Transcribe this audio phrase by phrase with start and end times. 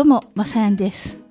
[0.00, 1.26] どうもまさやんです。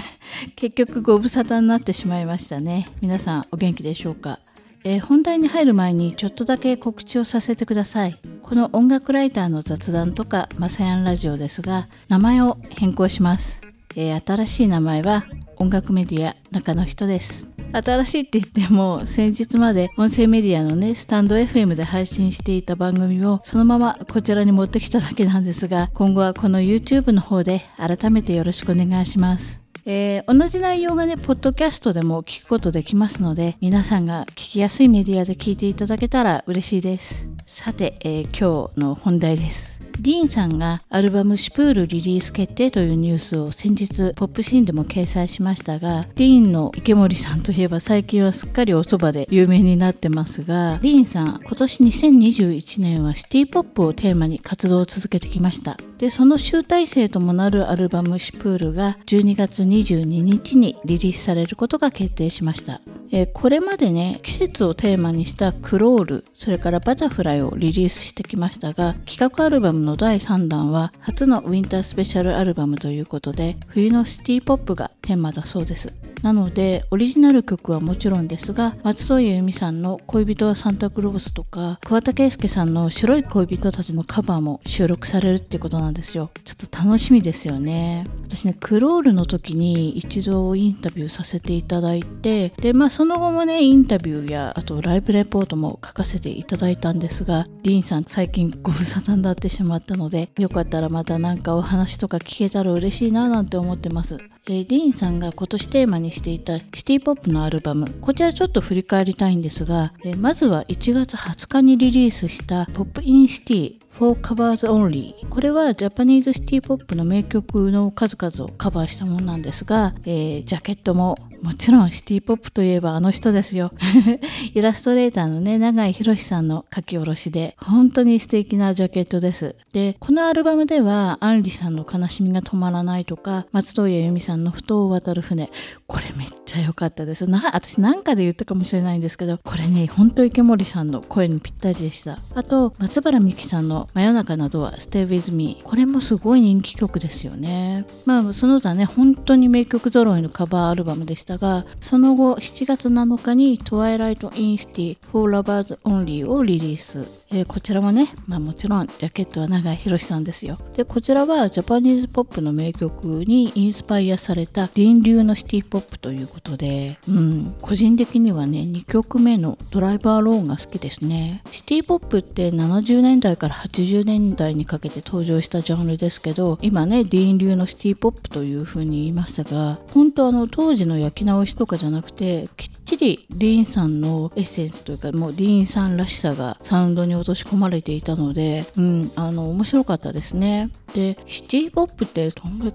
[0.54, 2.86] 結局ご無沙汰になってしまいましたね。
[3.00, 4.38] 皆さんお元気でしょうか、
[4.84, 8.18] えー、本題に入る前にちょっとだけ告知をさせてください。
[8.42, 13.62] この音楽ライターの雑談とかまさやんラジオですが名前を変更します、
[13.96, 15.24] えー、新しい名前は
[15.56, 17.61] 音楽メディア中の人です。
[17.72, 37.26] 新しいって言っても先日まで音声メディアのねスタンド FM で配信していた番組をそのままこちらに持ってきただけなんですが今後はこの YouTube の方で改めてよろしくお願いしますえー、同じ内容がね、ポッドキャストでも聞くことできますので、皆さんが聞きやすいメディアで聞いていただけたら嬉しいです。
[37.46, 39.81] さて、えー、今日の本題です。
[40.00, 55.76] ディーンさんがアルバム「シュプール」リリース決定というニュースを先日ポップシーンでも掲載しましたがディーンの池森さんといえば最近はすっかりおそばで有名になってますがディーンさん今年2021年はシティポップをテーマに活動を続けてきました。
[56.02, 62.80] でその集大成ともなるアルバム「シュプール」が12月22日にリリースされることが決定しました。
[63.12, 75.96] えこれまでね季節をテーマにしたクロールそれからバタフライをリリースしてきましたが企画アルバムの第3弾は初のウィンタースペシャルアルバムということで冬のシティポップがテーマだそうです。
[76.22, 86.30] なのでオリジナル曲はもちろんですが松任谷由実さんの「恋人はサンタクロース」とか桑田佳祐さんの「白い恋人たち」のカバーも収録されるってことなんですよ。
[86.44, 88.06] ちょっと楽しみですよね。
[88.22, 104.18] 私ねクロールの時に一度インタビューさせていただいてでまあその後もねインタビューやあとライブレポートも書かせていただいたんですがディーンさん最近ご無沙汰になってしまったのでよかったらまた何かお話とか聞けたら嬉しいななんて思ってます。
[104.48, 123.72] え DEEN さんが今年テーマにしていたシティポップのアルバムこちらちょっと振り返りたいんですが、えまずは1月20日にリリースしたポップインシティ for Covers Only これはジャパニーズシティポップの名曲の数々をカバーしたものなんですが、えー、ジャケットももちろんシティポップといえばあの人ですよ。
[124.54, 129.56] イラストレーターのね、永井博さんの書き下ろしで、本当に素敵なジャケットです。
[129.72, 135.50] で、このアルバムでは、杏里さんの悲しみが止まらないとか、松任谷由実さんの埠頭を渡る風、
[135.88, 137.28] これめっちゃ良かったです。
[137.28, 142.20] な、私なんかで言ったかもしれないんですけど、これね、本当池森さんの声にぴったりでした。
[142.36, 145.60] あと、松原美樹さんの真夜中などは Stay With Me。
[145.64, 147.84] これもすごい人気曲ですよね。
[148.06, 157.21] まあ、その他ね、本当に名曲揃いのカバーアルバムでしたがその後7月7日に「TWILIGHT IN CITY for Lovers Only」をリリース。
[157.34, 160.58] えー、こちらもね、まあもちろんジャケットは永井博さんですよ。
[160.76, 171.42] で、こちらはジャパニーズポップの名曲にインスパイアされた DEEN 流のシティポップということで、うん、個人的にはね、2曲目のドライバーローンが好きですね。
[171.50, 190.70] シティポップって70年代から80年代にかけて登場したジャンルですけど、今ね、ディーン流のシティポップという風に言いましたが、本当あの当時の焼き直しとかじゃなくて、きっちりディーンさんのエッセンスというか、もうディーンさんらしさがサウンドに落とし込まれていたので、うん、あの、面白かったですね。
[190.94, 192.28] で、シティポップって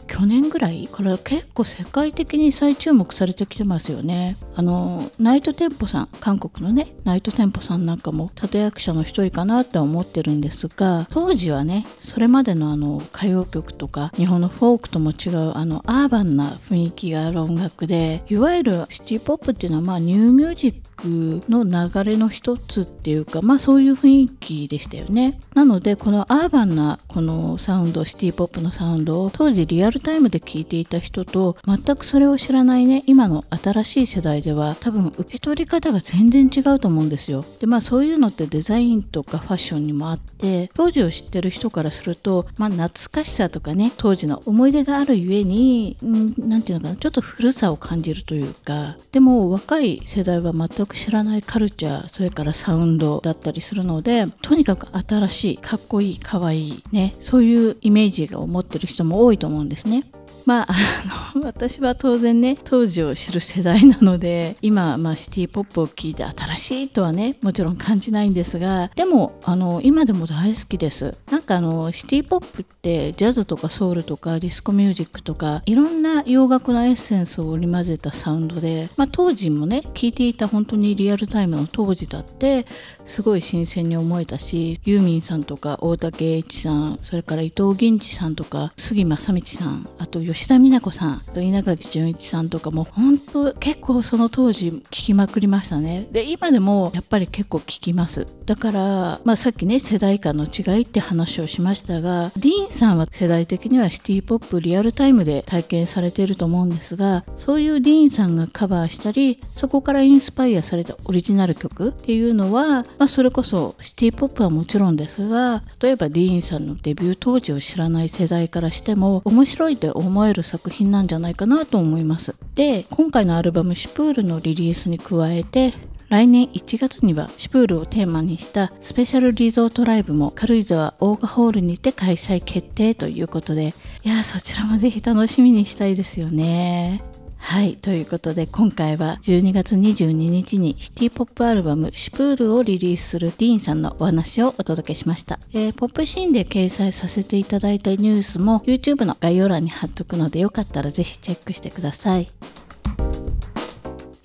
[0.07, 4.37] 去年ぐらいから結構世界的に再注目されてきてますよね。
[4.55, 37.43] あの、ナイトテンポさん、韓国のね、ナイトテンポさんなんかも立役者の一人かなって思ってるんですが、当時はね、それまでのあの、歌謡曲とか、日本のフォークとも違う、あの、アーバンな雰囲気がある音楽で、いわゆるシティポップっていうのは、まあ、ニューミュージックの流れの一つっていうかまあそういう雰囲気でしたよねなのでこのアーバンなこのサウンドシティポップのサウンドを当時リアルタイムで聴いていた人と全くそれを知らないね今の新しい世代では多分受け取り方が全然違うと思うんですよ。
[37.59, 60.03] でまあそういうのってデザインとかファッションにもあって当時を知ってる人からするとまあ懐かしさとかね当時の思い出があるゆえに何て言うのかなちょっと古さを感じるというかでも若い世代は全く知らないカルチャーそれからサウンドだったりするのでとにかく新しいかっこいいかわいいねそういうイメージメージを持ってる人も多いと思うんですね。
[60.47, 71.17] まあ、あの、私は当然ね、当時を知る世代なので、今、まあ、シティポップを聴いて新しいとはね、もちろん感じないんですが、でも、あの、今でも大好きです。
[71.29, 82.65] なんかあの、シティポップって、ジャズとかソウルとかディスコミュージックとか、いろんな洋楽のエッセンスを織り交ぜたサウンドで、まあ、当時もね、聴いていた本当にリアルタイムの当時だって、
[83.03, 96.07] すごい新鮮に思えたし、ユーミンさんとか大瀧詠一さん、それから伊藤銀次さんとか、杉真理さん、あと吉、吉田美奈子さんと稲垣潤一さんとかも本当結構その当時聞きまくりましたね。
[96.11, 98.27] で今でもやっぱり結構聞きます。
[98.47, 122.39] だから、まあ、さっきね世代間の違いって話をしましたがディーンさんは世代的にはシティポップリアルタイムで体験されていると思うんですがそういうディーンさんがカバーしたりそこからインスパイアされたオリジナル曲っていうのは、まあ、それこそシティポップはもちろんですが例えばディーンさんのデビュー当時を知らない世代からしても面白いって思える作品なんじゃないかなと思います。
[122.55, 125.75] で今回のアルバム「シュプール」のリリースに加えて
[126.09, 137.16] 来年1月にはシュプールをテーマにしたスペシャルリゾートライブも軽井沢オーガホールにて開催決定ということでいやそちらもぜひ楽しみにしたいですよね。
[137.37, 137.75] はい。
[137.75, 145.39] ということで、今回は12月22日にシティポップアルバムシュプールをリリースするディーンさんのお話をお届けしました。
[145.53, 152.27] えー、ポップシーンで掲載させていただいたニュースも YouTube の概要欄に貼っとくので、よかったらぜひチェックしてください。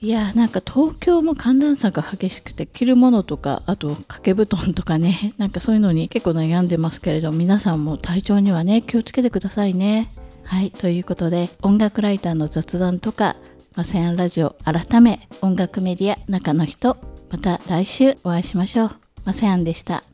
[0.02, 10.10] いやなんか東京も寒暖差が激しくて着るものとかあと掛け布団とかね なんかそういうのに結構悩んでますけれど皆さんも体調にはね気をつけてくださいね
[10.44, 13.36] はいということで音楽ライターの雑談とか
[13.74, 16.96] マセアンラジオ改め音楽メディア中の人
[17.30, 18.90] また来週お会いしましょう。
[19.24, 20.04] マセアンでした。